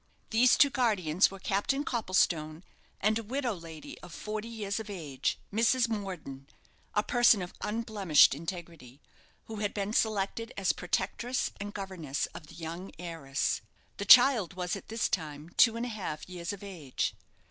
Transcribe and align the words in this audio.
These 0.31 0.57
two 0.57 0.71
guardians 0.71 1.29
were 1.29 1.37
Captain 1.37 1.83
Copplestone, 1.83 2.63
and 3.01 3.19
a 3.19 3.23
widow 3.23 3.53
lady 3.53 3.99
of 4.01 4.11
forty 4.11 4.47
years 4.47 4.79
of 4.79 4.89
age, 4.89 5.37
Mrs. 5.53 5.87
Morden, 5.87 6.47
a 6.95 7.03
person 7.03 7.39
of 7.43 7.53
unblemished 7.61 8.33
integrity, 8.33 8.99
who 9.45 9.57
had 9.57 9.75
been 9.75 9.93
selected 9.93 10.53
as 10.57 10.73
protectress 10.73 11.51
and 11.59 11.71
governess 11.71 12.25
of 12.33 12.47
the 12.47 12.55
young 12.55 12.91
heiress. 12.97 13.61
The 13.97 14.05
child 14.05 14.55
was 14.55 14.75
at 14.75 14.87
this 14.87 15.07
time 15.07 15.49
two 15.55 15.75
and 15.77 15.85
a 15.85 15.89
half 15.89 16.27
years 16.27 16.51
of 16.51 16.63
age. 16.63 17.13